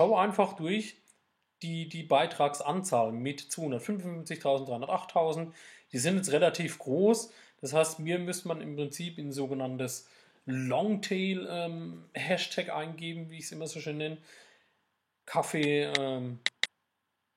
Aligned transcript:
Schau 0.00 0.16
einfach 0.16 0.54
durch 0.54 0.96
die, 1.60 1.86
die 1.86 2.04
Beitragsanzahl 2.04 3.12
mit 3.12 3.42
255.000, 3.42 4.66
308.000. 4.66 5.52
Die 5.92 5.98
sind 5.98 6.16
jetzt 6.16 6.32
relativ 6.32 6.78
groß. 6.78 7.30
Das 7.60 7.74
heißt, 7.74 7.98
mir 7.98 8.18
müsste 8.18 8.48
man 8.48 8.62
im 8.62 8.76
Prinzip 8.76 9.18
in 9.18 9.30
sogenanntes 9.30 10.08
Longtail-Hashtag 10.46 12.68
ähm, 12.68 12.74
eingeben, 12.74 13.28
wie 13.28 13.36
ich 13.36 13.44
es 13.44 13.52
immer 13.52 13.66
so 13.66 13.78
schön 13.78 13.98
nenne. 13.98 14.16
Kaffee, 15.26 15.92
ähm, 15.98 16.38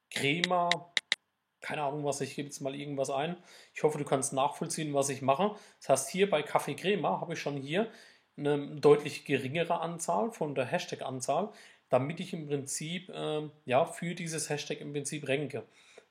Crema, 0.09 0.69
keine 1.59 1.83
Ahnung 1.83 2.05
was, 2.05 2.21
ich 2.21 2.35
gebe 2.35 2.47
jetzt 2.47 2.61
mal 2.61 2.75
irgendwas 2.75 3.09
ein. 3.09 3.35
Ich 3.73 3.83
hoffe, 3.83 3.97
du 3.97 4.05
kannst 4.05 4.31
nachvollziehen, 4.31 4.93
was 4.93 5.09
ich 5.09 5.21
mache. 5.21 5.53
Das 5.81 5.89
heißt, 5.89 6.11
hier 6.11 6.29
bei 6.29 6.41
Kaffee 6.41 6.75
Crema 6.75 7.19
habe 7.19 7.33
ich 7.33 7.41
schon 7.41 7.57
hier 7.57 7.91
eine 8.37 8.79
deutlich 8.79 9.25
geringere 9.25 9.81
Anzahl 9.81 10.31
von 10.31 10.55
der 10.55 10.65
Hashtag-Anzahl, 10.65 11.51
damit 11.89 12.19
ich 12.19 12.33
im 12.33 12.47
Prinzip 12.47 13.09
äh, 13.09 13.49
ja, 13.65 13.85
für 13.85 14.15
dieses 14.15 14.49
Hashtag 14.49 14.81
im 14.81 14.93
Prinzip 14.93 15.27
renke. 15.27 15.63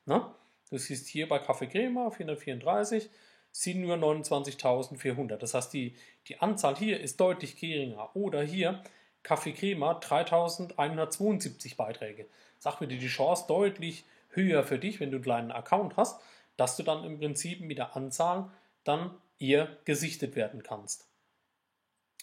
Ne? 0.05 0.25
Du 0.69 0.77
siehst 0.77 1.07
hier 1.07 1.27
bei 1.27 1.39
Kaffee 1.39 1.67
Crema 1.67 2.09
434 2.09 3.09
sind 3.51 3.81
nur 3.81 3.95
29.400. 3.95 5.37
Das 5.37 5.53
heißt, 5.53 5.71
die, 5.73 5.95
die 6.27 6.39
Anzahl 6.39 6.75
hier 6.75 6.99
ist 6.99 7.19
deutlich 7.19 7.55
geringer. 7.55 8.15
Oder 8.15 8.41
hier 8.41 8.83
Kaffee 9.21 9.53
Crema 9.53 9.99
3.172 9.99 11.75
Beiträge. 11.77 12.27
Sag 12.57 12.81
mir 12.81 12.87
die 12.87 13.05
Chance 13.07 13.45
deutlich 13.47 14.05
höher 14.29 14.63
für 14.63 14.79
dich, 14.79 14.99
wenn 14.99 15.11
du 15.11 15.17
einen 15.17 15.23
kleinen 15.23 15.51
Account 15.51 15.95
hast, 15.95 16.19
dass 16.57 16.75
du 16.75 16.83
dann 16.83 17.03
im 17.03 17.19
Prinzip 17.19 17.61
mit 17.61 17.77
der 17.77 17.95
Anzahl 17.95 18.49
dann 18.83 19.11
eher 19.39 19.77
gesichtet 19.85 20.35
werden 20.35 20.63
kannst. 20.63 21.07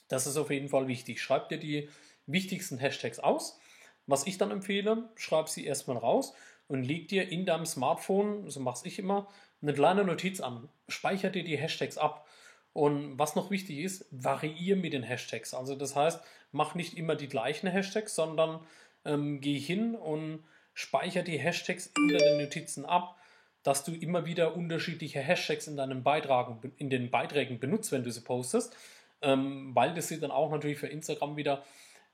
Das 0.09 0.27
ist 0.27 0.37
auf 0.37 0.51
jeden 0.51 0.69
Fall 0.69 0.89
wichtig. 0.89 1.23
Schreib 1.23 1.49
dir 1.49 1.59
die 1.59 1.89
wichtigsten 2.33 2.79
Hashtags 2.79 3.19
aus. 3.19 3.59
Was 4.07 4.27
ich 4.27 4.39
dann 4.39 4.51
empfehle, 4.51 5.09
schreib 5.17 5.49
sie 5.49 5.65
erstmal 5.65 5.97
raus 5.97 6.35
und 6.69 6.85
leg 6.85 7.09
dir 7.09 7.29
in 7.29 7.47
deinem 7.47 7.67
Smartphone, 7.67 8.49
so 8.51 8.61
mache 8.61 8.87
ich 8.87 8.99
immer, 8.99 9.29
eine 9.63 9.75
kleine 9.75 10.05
Notiz 10.05 10.41
an. 10.41 10.69
Speicher 10.89 11.31
dir 11.31 11.45
die 11.45 11.59
Hashtags 11.59 11.99
ab. 11.99 12.27
Und 12.73 13.19
was 13.19 13.35
noch 13.35 13.51
wichtig 13.51 13.79
ist, 13.79 14.07
variiere 14.11 14.79
mit 14.79 14.93
den 14.93 15.03
Hashtags. 15.03 15.55
Also 15.55 15.75
das 15.75 15.97
heißt, 15.97 16.21
mach 16.53 16.75
nicht 16.75 16.97
immer 16.97 17.17
die 17.17 17.29
gleichen 17.29 17.67
Hashtags, 17.69 18.15
sondern 18.15 18.61
ähm, 19.05 19.41
geh 19.41 19.59
hin 19.59 19.95
und 19.95 20.45
speicher 20.75 21.23
die 21.23 21.39
Hashtags 21.39 21.91
in 21.97 22.09
den 22.09 22.39
Notizen 22.39 22.85
ab, 22.85 23.17
dass 23.63 23.85
du 23.85 23.93
immer 23.93 24.25
wieder 24.25 24.55
unterschiedliche 24.55 25.21
Hashtags 25.21 25.67
in 25.67 25.77
deinen 25.77 26.03
Beitragen, 26.03 26.73
in 26.79 26.91
den 26.91 27.11
Beiträgen 27.11 27.59
benutzt, 27.59 27.93
wenn 27.93 28.05
du 28.05 28.11
sie 28.11 28.23
postest, 28.23 28.75
ähm, 29.23 29.75
weil 29.75 29.93
das 29.95 30.09
sieht 30.09 30.23
dann 30.23 30.31
auch 30.31 30.51
natürlich 30.51 30.79
für 30.79 30.87
Instagram 30.87 31.37
wieder 31.37 31.65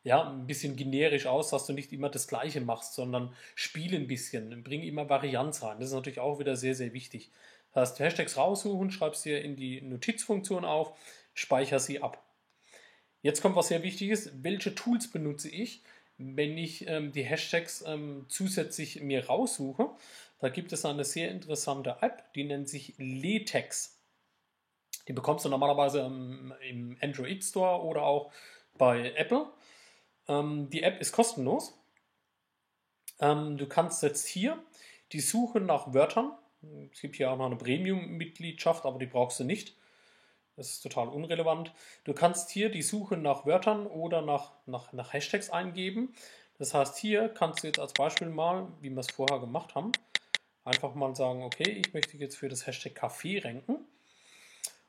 ja, 0.07 0.23
ein 0.23 0.47
bisschen 0.47 0.77
generisch 0.77 1.27
aus, 1.27 1.51
dass 1.51 1.67
du 1.67 1.73
nicht 1.73 1.93
immer 1.93 2.09
das 2.09 2.29
Gleiche 2.29 2.61
machst, 2.61 2.95
sondern 2.95 3.35
spiel 3.57 3.93
ein 3.93 4.07
bisschen, 4.07 4.62
bring 4.62 4.85
immer 4.85 5.09
Varianz 5.09 5.65
rein. 5.65 5.81
Das 5.81 5.89
ist 5.89 5.95
natürlich 5.95 6.21
auch 6.21 6.39
wieder 6.39 6.55
sehr, 6.55 6.77
sehr 6.77 6.93
wichtig. 6.93 7.33
Das 7.73 7.91
heißt, 7.91 7.99
Hashtags 7.99 8.37
raussuchen, 8.37 8.93
schreib 8.93 9.17
sie 9.17 9.33
in 9.33 9.57
die 9.57 9.81
Notizfunktion 9.81 10.65
auf, 10.65 10.97
speicher 11.34 11.81
sie 11.81 12.03
ab. 12.03 12.25
Jetzt 13.21 13.43
kommt 13.43 13.57
was 13.57 13.67
sehr 13.67 13.83
wichtig 13.83 14.11
ist. 14.11 14.45
Welche 14.45 14.77
Tools 14.77 15.11
benutze 15.11 15.49
ich, 15.49 15.83
wenn 16.19 16.57
ich 16.57 16.87
ähm, 16.87 17.11
die 17.11 17.25
Hashtags 17.25 17.83
ähm, 17.84 18.27
zusätzlich 18.29 19.01
mir 19.01 19.27
raussuche? 19.27 19.91
Da 20.39 20.51
gibt 20.51 20.73
es 20.73 20.84
eine 20.84 21.05
sehr 21.05 21.33
interessante 21.33 21.97
App, 22.01 22.33
die 22.34 22.45
nennt 22.45 22.69
sich 22.69 22.95
Letex. 22.97 23.99
Die 25.09 25.12
bekommst 25.12 25.45
du 25.45 25.49
normalerweise 25.49 26.03
im, 26.03 26.55
im 26.71 26.97
Android 27.01 27.43
Store 27.43 27.83
oder 27.83 28.03
auch 28.03 28.31
bei 28.79 29.12
Apple. 29.17 29.49
Ähm, 30.28 30.70
die 30.70 30.82
App 30.82 31.00
ist 31.00 31.12
kostenlos. 31.12 31.78
Ähm, 33.20 33.56
du 33.56 33.66
kannst 33.66 34.02
jetzt 34.02 34.27
hier 34.27 34.62
die 35.12 35.20
Suche 35.20 35.60
nach 35.60 35.94
Wörtern, 35.94 36.32
es 36.92 37.00
gibt 37.00 37.16
hier 37.16 37.30
auch 37.30 37.36
noch 37.36 37.46
eine 37.46 37.56
Premium-Mitgliedschaft, 37.56 38.84
aber 38.84 38.98
die 38.98 39.06
brauchst 39.06 39.41
du 39.41 39.44
nicht. 39.44 39.77
Das 40.56 40.70
ist 40.70 40.81
total 40.81 41.09
unrelevant. 41.09 41.72
Du 42.04 42.15
kannst 42.15 42.50
hier 42.50 42.70
die 42.70 42.82
Suche 42.82 43.16
nach 43.16 43.44
Wörtern 43.44 43.86
oder 43.86 44.22
nach, 44.22 44.53
nach, 44.65 44.92
nach 44.92 45.12
Hashtags 45.12 45.50
eingeben. 45.50 46.15
Das 46.59 46.72
heißt, 46.72 46.97
hier 46.97 47.28
kannst 47.28 47.62
du 47.62 47.66
jetzt 47.66 47.78
als 47.78 47.92
Beispiel 47.92 48.28
mal, 48.28 48.66
wie 48.81 48.88
wir 48.88 49.00
es 49.00 49.10
vorher 49.10 49.38
gemacht 49.38 49.75
haben, 49.75 49.92
einfach 50.65 50.94
mal 50.94 51.15
sagen, 51.15 51.42
okay, 51.42 51.82
ich 51.84 51.92
möchte 51.92 52.16
jetzt 52.16 52.36
für 52.36 52.48
das 52.48 52.66
Hashtag 52.66 52.94
Kaffee 52.94 53.38
ranken. 53.38 53.84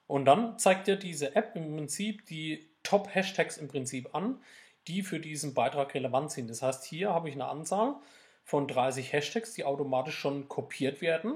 Und 0.07 0.23
dann 0.23 0.57
zeigt 0.57 0.87
dir 0.87 0.95
diese 0.95 1.35
App 1.35 1.53
im 1.55 1.75
Prinzip 1.75 2.25
die 2.27 2.69
Top-Hashtags 2.83 3.57
im 3.57 3.67
Prinzip 3.67 4.15
an, 4.15 4.41
die 4.87 5.03
für 5.03 5.19
diesen 5.19 5.53
Beitrag 5.53 5.93
relevant 5.93 6.31
sind. 6.31 6.49
Das 6.49 6.61
heißt, 6.61 6.85
hier 6.85 7.13
habe 7.13 7.29
ich 7.29 7.35
eine 7.35 7.47
Anzahl 7.47 7.95
von 8.43 8.67
30 8.67 9.11
Hashtags, 9.11 9.53
die 9.53 9.65
automatisch 9.65 10.17
schon 10.17 10.47
kopiert 10.47 11.01
werden. 11.01 11.35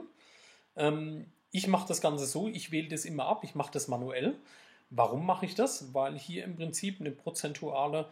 Ähm, 0.76 1.26
ich 1.52 1.68
mache 1.68 1.88
das 1.88 2.02
Ganze 2.02 2.26
so, 2.26 2.48
ich 2.48 2.72
wähle 2.72 2.88
das 2.88 3.06
immer 3.06 3.26
ab, 3.26 3.44
ich 3.44 3.56
mache 3.56 3.72
das 3.72 3.88
manuell. 3.88 4.38
Warum 4.90 5.26
mache 5.26 5.46
ich 5.46 5.56
das? 5.56 5.94
Weil 5.94 6.18
hier 6.18 6.44
im 6.44 6.56
Prinzip 6.56 7.00
eine 7.00 7.12
prozentuale 7.12 8.08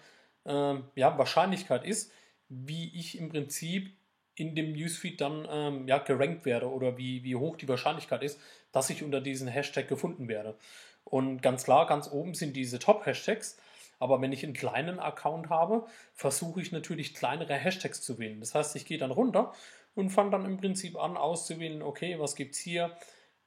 äh, 0.45 0.75
ja, 0.95 1.17
Wahrscheinlichkeit 1.17 1.85
ist, 1.85 2.11
wie 2.49 2.91
ich 2.97 3.17
im 3.17 3.29
Prinzip 3.29 3.91
in 4.35 4.55
dem 4.55 4.71
Newsfeed 4.71 5.19
dann 5.19 5.47
ähm, 5.49 5.87
ja, 5.87 5.97
gerankt 5.99 6.45
werde 6.45 6.69
oder 6.69 6.97
wie, 6.97 7.23
wie 7.23 7.35
hoch 7.35 7.57
die 7.57 7.67
Wahrscheinlichkeit 7.67 8.23
ist, 8.23 8.39
dass 8.71 8.89
ich 8.89 9.03
unter 9.03 9.19
diesen 9.21 9.47
Hashtag 9.47 9.87
gefunden 9.87 10.27
werde. 10.27 10.55
Und 11.03 11.41
ganz 11.41 11.63
klar, 11.63 11.87
ganz 11.87 12.09
oben 12.09 12.33
sind 12.33 12.55
diese 12.55 12.79
Top-Hashtags. 12.79 13.57
Aber 13.99 14.21
wenn 14.21 14.31
ich 14.31 14.43
einen 14.43 14.53
kleinen 14.53 14.99
Account 14.99 15.49
habe, 15.49 15.85
versuche 16.13 16.61
ich 16.61 16.71
natürlich 16.71 17.13
kleinere 17.13 17.53
Hashtags 17.53 18.01
zu 18.01 18.17
wählen. 18.17 18.39
Das 18.39 18.55
heißt, 18.55 18.75
ich 18.75 18.85
gehe 18.85 18.97
dann 18.97 19.11
runter 19.11 19.53
und 19.93 20.09
fange 20.09 20.31
dann 20.31 20.45
im 20.45 20.57
Prinzip 20.57 20.97
an 20.97 21.17
auszuwählen, 21.17 21.81
okay, 21.81 22.17
was 22.19 22.35
gibt 22.35 22.55
es 22.55 22.61
hier? 22.61 22.95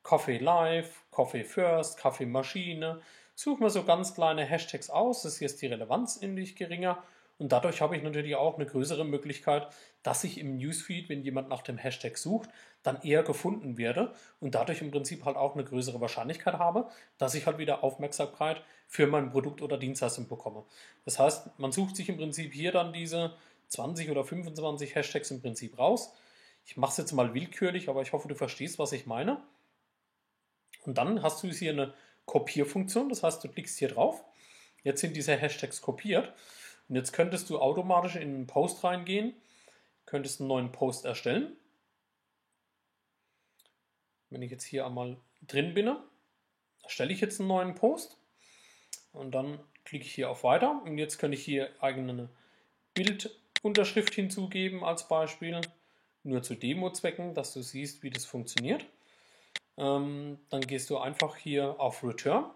Coffee 0.02 0.38
Live, 0.38 1.04
Coffee 1.10 1.44
First, 1.44 1.96
Kaffee 1.96 2.26
Maschine. 2.26 3.00
Suche 3.34 3.62
mir 3.62 3.70
so 3.70 3.84
ganz 3.84 4.14
kleine 4.14 4.44
Hashtags 4.44 4.90
aus, 4.90 5.22
das 5.22 5.38
hier 5.38 5.46
ist 5.46 5.62
die 5.62 5.66
Relevanz 5.66 6.20
ähnlich 6.20 6.54
geringer 6.54 7.02
und 7.42 7.50
dadurch 7.50 7.80
habe 7.80 7.97
ich 7.97 8.04
natürlich 8.04 8.36
auch 8.36 8.54
eine 8.54 8.66
größere 8.66 9.04
Möglichkeit, 9.04 9.66
dass 10.04 10.22
ich 10.22 10.38
im 10.38 10.58
Newsfeed, 10.58 11.08
wenn 11.08 11.25
jemand 11.25 11.48
nach 11.48 11.62
dem 11.62 11.76
Hashtag 11.76 12.16
sucht, 12.16 12.48
dann 12.84 13.03
eher 13.03 13.25
gefunden 13.25 13.76
werde 13.78 14.14
und 14.38 14.54
dadurch 14.54 14.80
im 14.80 14.92
Prinzip 14.92 15.25
halt 15.25 15.36
auch 15.36 15.54
eine 15.54 15.64
größere 15.64 16.00
Wahrscheinlichkeit 16.00 16.54
habe, 16.54 16.88
dass 17.19 17.34
ich 17.34 17.47
halt 17.47 17.58
wieder 17.58 17.82
Aufmerksamkeit 17.82 18.62
für 18.86 19.08
mein 19.08 19.31
Produkt 19.31 19.60
oder 19.60 19.76
Dienstleistung 19.76 20.28
bekomme. 20.28 20.62
Das 21.04 21.19
heißt, 21.19 21.58
man 21.58 21.72
sucht 21.72 21.97
sich 21.97 22.08
im 22.08 22.16
Prinzip 22.16 22.52
hier 22.52 22.70
dann 22.70 22.92
diese 22.92 23.34
20 23.70 24.08
oder 24.10 24.22
25 24.22 24.94
Hashtags 24.94 25.32
im 25.32 25.42
Prinzip 25.42 25.76
raus. 25.81 26.12
Ich 26.64 26.76
mache 26.76 26.92
es 26.92 26.98
jetzt 26.98 27.12
mal 27.12 27.34
willkürlich, 27.34 27.88
aber 27.88 28.02
ich 28.02 28.12
hoffe, 28.12 28.28
du 28.28 28.36
verstehst, 28.36 28.78
was 28.78 28.92
ich 28.92 29.06
meine. 29.06 29.42
Und 30.82 30.97
dann 30.97 31.25
hast 31.25 31.42
du 31.42 31.48
hier 31.48 31.72
eine 31.72 31.92
Kopierfunktion, 32.25 33.08
das 33.08 33.25
heißt, 33.25 33.42
du 33.42 33.48
klickst 33.48 33.81
hier 33.81 33.88
drauf. 33.88 34.22
Jetzt 34.84 35.00
sind 35.00 35.16
diese 35.16 35.36
Hashtags 35.36 35.81
kopiert. 35.81 36.32
Und 36.92 36.97
jetzt 36.97 37.12
könntest 37.12 37.48
du 37.48 37.58
automatisch 37.58 38.16
in 38.16 38.34
einen 38.34 38.47
Post 38.47 38.84
reingehen, 38.84 39.32
könntest 40.04 40.41
einen 40.41 40.48
neuen 40.48 40.72
Post 40.72 41.06
erstellen. 41.06 41.56
Wenn 44.28 44.42
ich 44.42 44.50
jetzt 44.50 44.64
hier 44.64 44.84
einmal 44.84 45.16
drin 45.41 45.72
bin, 45.72 45.97
erstelle 46.82 47.14
ich 47.14 47.22
jetzt 47.22 47.41
einen 47.41 47.48
neuen 47.48 47.75
Post 47.75 48.19
und 49.14 49.31
dann 49.31 49.58
klicke 49.86 50.04
ich 50.04 50.14
hier 50.14 50.28
auf 50.28 50.44
Weiter 50.44 50.82
und 50.84 50.98
jetzt 50.98 51.16
kann 51.16 51.32
ich 51.32 51.42
hier 51.42 51.70
eigene 51.81 52.28
Bildunterschrift 52.92 54.12
hinzugeben 54.12 54.84
als 54.84 55.08
Beispiel, 55.08 55.62
nur 56.25 56.42
zu 56.42 56.54
Demo-Zwecken, 56.54 57.32
dass 57.32 57.54
du 57.54 57.62
siehst, 57.62 58.02
wie 58.02 58.10
das 58.10 58.26
funktioniert. 58.26 58.84
Ähm, 59.78 60.41
dann 60.50 60.60
gehst 60.60 60.91
du 60.91 60.98
einfach 60.98 61.36
hier 61.36 61.81
auf 61.81 62.04
Return. 62.04 62.50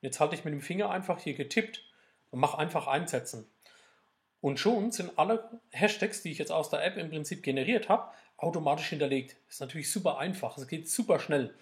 Jetzt 0.00 0.18
halte 0.18 0.34
ich 0.34 0.46
mit 0.46 0.54
dem 0.54 0.62
Finger 0.62 0.88
einfach 0.88 1.20
hier 1.20 1.34
getippt 1.34 1.89
und 2.30 2.40
mache 2.40 2.58
einfach 2.58 2.86
einsetzen. 2.86 3.46
Und 4.40 4.58
schon 4.58 4.90
sind 4.90 5.18
alle 5.18 5.60
Hashtags, 5.70 6.22
die 6.22 6.30
ich 6.30 6.38
jetzt 6.38 6.52
aus 6.52 6.70
der 6.70 6.84
App 6.84 6.96
im 6.96 7.10
Prinzip 7.10 7.42
generiert 7.42 7.88
habe, 7.88 8.10
automatisch 8.38 8.88
hinterlegt. 8.88 9.36
Ist 9.48 9.60
natürlich 9.60 9.92
super 9.92 10.18
einfach, 10.18 10.56
es 10.56 10.66
geht 10.66 10.88
super 10.88 11.18
schnell. 11.18 11.54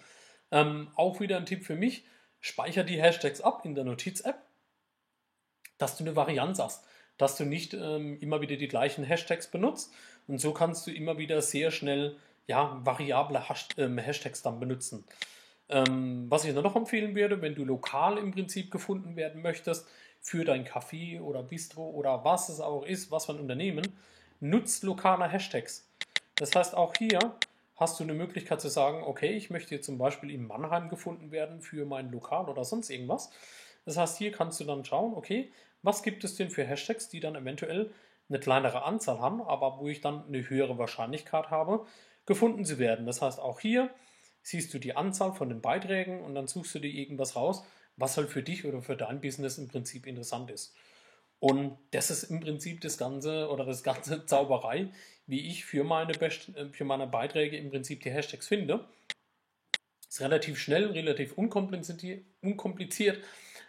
Ähm, 0.51 0.89
auch 0.95 1.19
wieder 1.19 1.37
ein 1.37 1.45
Tipp 1.45 1.65
für 1.65 1.75
mich, 1.75 2.05
speicher 2.39 2.83
die 2.83 3.01
Hashtags 3.01 3.41
ab 3.41 3.65
in 3.65 3.75
der 3.75 3.83
Notiz-App, 3.83 4.41
dass 5.77 5.97
du 5.97 6.03
eine 6.03 6.15
Varianz 6.15 6.59
hast, 6.59 6.85
dass 7.17 7.35
du 7.35 7.43
nicht 7.43 7.73
ähm, 7.73 8.17
immer 8.21 8.41
wieder 8.41 8.55
die 8.55 8.67
gleichen 8.67 9.03
Hashtags 9.03 9.47
benutzt 9.47 9.93
und 10.27 10.39
so 10.39 10.53
kannst 10.53 10.87
du 10.87 10.91
immer 10.91 11.17
wieder 11.17 11.41
sehr 11.41 11.71
schnell 11.71 12.17
ja, 12.47 12.79
variable 12.83 13.43
ähm, 13.77 13.97
Hashtags 13.97 14.41
dann 14.41 14.59
benutzen. 14.59 15.03
Ähm, 15.69 16.25
was 16.29 16.45
ich 16.45 16.55
noch 16.55 16.75
empfehlen 16.75 17.13
würde, 17.13 17.41
wenn 17.41 17.53
du 17.53 17.63
lokal 17.63 18.17
im 18.17 18.31
Prinzip 18.31 18.71
gefunden 18.71 19.15
werden 19.15 19.41
möchtest, 19.43 19.87
für 20.21 20.45
dein 20.45 20.65
Café 20.65 21.21
oder 21.21 21.43
Bistro 21.43 21.89
oder 21.89 22.23
was 22.23 22.49
es 22.49 22.59
auch 22.59 22.85
ist, 22.85 23.11
was 23.11 23.25
für 23.25 23.33
ein 23.33 23.39
Unternehmen, 23.39 23.97
nutzt 24.39 24.83
lokale 24.83 25.27
Hashtags. 25.27 25.89
Das 26.35 26.55
heißt, 26.55 26.75
auch 26.75 26.93
hier 26.95 27.35
hast 27.75 27.99
du 27.99 28.03
eine 28.03 28.13
Möglichkeit 28.13 28.61
zu 28.61 28.69
sagen, 28.69 29.03
okay, 29.03 29.31
ich 29.31 29.49
möchte 29.49 29.79
zum 29.81 29.97
Beispiel 29.97 30.31
in 30.31 30.47
Mannheim 30.47 30.89
gefunden 30.89 31.31
werden 31.31 31.61
für 31.61 31.85
mein 31.85 32.11
Lokal 32.11 32.49
oder 32.49 32.65
sonst 32.65 32.89
irgendwas. 32.89 33.31
Das 33.85 33.97
heißt, 33.97 34.17
hier 34.17 34.31
kannst 34.31 34.59
du 34.59 34.65
dann 34.65 34.85
schauen, 34.85 35.13
okay, 35.13 35.51
was 35.81 36.03
gibt 36.03 36.23
es 36.23 36.35
denn 36.35 36.49
für 36.49 36.65
Hashtags, 36.65 37.09
die 37.09 37.21
dann 37.21 37.35
eventuell 37.35 37.91
eine 38.27 38.39
kleinere 38.39 38.83
Anzahl 38.83 39.19
haben, 39.19 39.41
aber 39.41 39.79
wo 39.79 39.87
ich 39.87 40.01
dann 40.01 40.25
eine 40.27 40.47
höhere 40.47 40.77
Wahrscheinlichkeit 40.77 41.49
habe, 41.49 41.85
gefunden 42.25 42.65
zu 42.65 42.77
werden. 42.77 43.05
Das 43.05 43.21
heißt, 43.21 43.39
auch 43.39 43.59
hier 43.59 43.89
siehst 44.49 44.73
du 44.73 44.79
die 44.79 44.95
Anzahl 44.95 45.33
von 45.33 45.49
den 45.49 45.61
Beiträgen 45.61 46.21
und 46.21 46.33
dann 46.33 46.47
suchst 46.47 46.73
du 46.73 46.79
dir 46.79 46.91
irgendwas 46.91 47.35
raus, 47.35 47.63
was 47.97 48.17
halt 48.17 48.29
für 48.29 48.41
dich 48.41 48.65
oder 48.65 48.81
für 48.81 48.95
dein 48.95 49.21
Business 49.21 49.59
im 49.59 49.67
Prinzip 49.67 50.07
interessant 50.07 50.49
ist. 50.49 50.75
Und 51.39 51.77
das 51.91 52.09
ist 52.09 52.23
im 52.23 52.39
Prinzip 52.39 52.81
das 52.81 52.97
Ganze 52.97 53.49
oder 53.49 53.63
das 53.63 53.83
ganze 53.83 54.25
Zauberei, 54.25 54.89
wie 55.27 55.47
ich 55.47 55.65
für 55.65 55.83
meine, 55.83 56.13
Best 56.13 56.49
äh, 56.55 56.69
für 56.69 56.83
meine 56.83 57.05
Beiträge 57.05 57.57
im 57.57 57.69
Prinzip 57.69 58.01
die 58.01 58.09
Hashtags 58.09 58.47
finde. 58.47 58.85
Ist 60.09 60.21
relativ 60.21 60.57
schnell, 60.57 60.87
relativ 60.87 61.33
unkompliziert, 61.33 63.23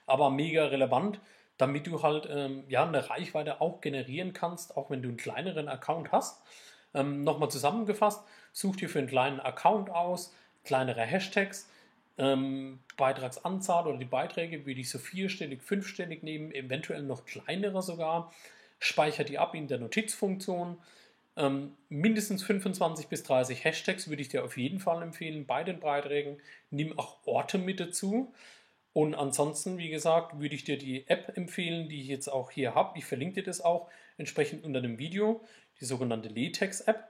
aber 0.07 0.31
mega 0.31 0.65
relevant, 0.65 1.21
damit 1.59 1.87
du 1.87 2.03
halt 2.03 2.27
ähm, 2.31 2.65
ja, 2.69 2.87
eine 2.87 3.11
Reichweite 3.11 3.61
auch 3.61 3.83
generieren 3.83 4.33
kannst, 4.33 4.79
auch 4.79 4.89
wenn 4.89 5.03
du 5.03 5.09
einen 5.09 5.19
kleineren 5.19 5.69
Account 5.69 6.11
hast. 6.11 6.43
Ähm, 6.95 7.23
Nochmal 7.23 7.51
zusammengefasst, 7.51 8.25
such 8.53 8.77
dir 8.77 8.89
für 8.89 9.01
einen 9.01 9.09
kleinen 9.09 9.41
Account 9.41 9.91
aus, 9.91 10.33
kleinere 10.65 11.03
Hashtags, 11.03 11.69
ähm, 12.19 12.81
Beitragsanzahl 12.97 13.87
oder 13.87 13.99
die 13.99 14.05
Beiträge 14.05 14.67
würde 14.67 14.81
ich 14.81 14.91
so 14.91 14.99
vierstellig, 14.99 15.63
fünfstellig 15.63 16.23
nehmen, 16.23 16.53
eventuell 16.53 17.03
noch 17.03 17.25
kleinere 17.25 17.83
sogar. 17.83 18.33
Speicher 18.79 19.25
die 19.25 19.39
ab 19.39 19.55
in 19.55 19.69
der 19.69 19.79
Notizfunktion. 19.79 20.79
Ähm, 21.37 21.75
mindestens 21.89 22.43
25 22.43 23.09
bis 23.09 23.23
30 23.23 23.65
Hashtags 23.65 24.09
würde 24.09 24.23
ich 24.23 24.29
dir 24.29 24.45
auf 24.45 24.57
jeden 24.57 24.81
Fall 24.81 25.03
empfehlen 25.03 25.47
bei 25.47 25.65
den 25.65 25.81
Beiträgen. 25.81 26.39
Nimm 26.71 26.99
auch 26.99 27.19
Orte 27.27 27.59
mit 27.59 27.81
dazu. 27.81 28.35
Und 28.93 29.15
ansonsten, 29.15 29.79
wie 29.79 29.89
gesagt, 29.89 30.41
würde 30.41 30.55
ich 30.55 30.65
dir 30.65 30.77
die 30.77 31.07
App 31.09 31.37
empfehlen, 31.37 31.89
die 31.89 32.01
ich 32.01 32.09
jetzt 32.09 32.29
auch 32.29 32.51
hier 32.51 32.75
habe. 32.75 32.99
Ich 32.99 33.05
verlinke 33.05 33.37
dir 33.37 33.45
das 33.45 33.61
auch 33.61 33.89
entsprechend 34.19 34.65
unter 34.65 34.81
dem 34.81 34.99
Video, 34.99 35.43
die 35.81 35.85
sogenannte 35.85 36.29
Letex-App. 36.29 37.09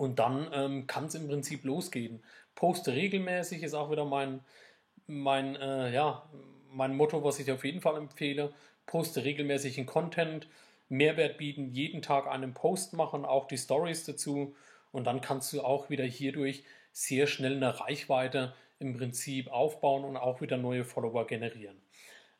Und 0.00 0.18
dann 0.18 0.48
ähm, 0.54 0.86
kann 0.86 1.04
es 1.04 1.14
im 1.14 1.28
Prinzip 1.28 1.62
losgehen. 1.62 2.22
Poste 2.54 2.94
regelmäßig 2.94 3.62
ist 3.62 3.74
auch 3.74 3.90
wieder 3.90 4.06
mein, 4.06 4.40
mein, 5.06 5.56
äh, 5.56 5.92
ja, 5.92 6.26
mein 6.70 6.96
Motto, 6.96 7.22
was 7.22 7.38
ich 7.38 7.52
auf 7.52 7.66
jeden 7.66 7.82
Fall 7.82 7.98
empfehle. 7.98 8.54
Poste 8.86 9.24
regelmäßigen 9.24 9.84
Content, 9.84 10.48
Mehrwert 10.88 11.36
bieten, 11.36 11.68
jeden 11.68 12.00
Tag 12.00 12.28
einen 12.28 12.54
Post 12.54 12.94
machen, 12.94 13.26
auch 13.26 13.46
die 13.46 13.58
Stories 13.58 14.06
dazu. 14.06 14.56
Und 14.90 15.04
dann 15.04 15.20
kannst 15.20 15.52
du 15.52 15.60
auch 15.60 15.90
wieder 15.90 16.04
hierdurch 16.04 16.64
sehr 16.92 17.26
schnell 17.26 17.56
eine 17.56 17.78
Reichweite 17.78 18.54
im 18.78 18.96
Prinzip 18.96 19.48
aufbauen 19.48 20.04
und 20.04 20.16
auch 20.16 20.40
wieder 20.40 20.56
neue 20.56 20.86
Follower 20.86 21.26
generieren. 21.26 21.76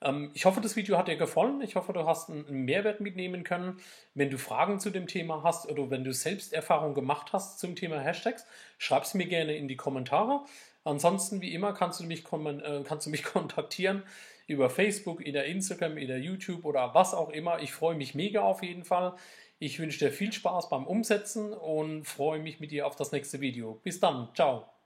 Ähm, 0.03 0.31
ich 0.35 0.45
hoffe, 0.45 0.61
das 0.61 0.77
Video 0.77 0.97
hat 0.97 1.09
dir 1.09 1.17
gefallen. 1.17 1.61
Ich 1.63 1.77
hoffe, 1.77 1.93
du 1.93 2.07
hast 2.07 2.31
einen 2.31 2.65
Mehrwert 2.65 3.01
mitnehmen 3.01 3.45
können. 3.45 3.81
Wenn 4.15 4.31
du 4.31 4.39
Fragen 4.39 4.81
zu 4.81 4.91
dem 4.91 5.07
Thema 5.07 5.43
hast 5.43 5.69
oder 5.71 5.91
wenn 5.91 6.05
du 6.05 6.13
selbst 6.13 6.53
Erfahrung 6.53 6.95
gemacht 6.95 7.33
hast 7.33 7.59
zum 7.59 7.77
Thema 7.77 8.01
Hashtags, 8.01 8.47
schreib 8.79 9.05
es 9.05 9.15
mir 9.15 9.27
gerne 9.27 9.57
in 9.57 9.69
die 9.69 9.77
Kommentare. 9.77 10.45
Ansonsten, 10.85 11.41
wie 11.43 11.53
immer, 11.53 11.75
kannst 11.75 12.01
du 12.01 12.05
mich, 12.05 12.25
äh, 12.25 12.83
kannst 12.85 13.07
du 13.07 13.11
mich 13.11 13.23
kontaktieren 13.25 14.03
über 14.47 14.69
Facebook, 14.69 15.25
der 15.25 15.45
Instagram, 15.45 15.97
in 15.97 16.09
der 16.09 16.19
YouTube 16.19 16.65
oder 16.65 16.93
was 16.95 17.15
auch 17.15 17.31
immer. 17.31 17.61
Ich 17.61 17.73
freue 17.73 17.95
mich 17.95 18.15
mega 18.15 18.41
auf 18.43 18.63
jeden 18.63 18.85
Fall. 18.85 19.15
Ich 19.61 19.79
wünsche 19.79 19.99
dir 19.99 20.11
viel 20.11 20.33
Spaß 20.33 20.71
beim 20.71 20.87
Umsetzen 20.87 21.53
und 21.53 22.05
freue 22.05 22.41
mich 22.41 22.61
mit 22.61 22.73
dir 22.73 22.87
auf 22.87 22.97
das 22.97 23.13
nächste 23.13 23.41
Video. 23.41 23.79
Bis 23.85 24.01
dann. 24.01 24.29
Ciao. 24.35 24.80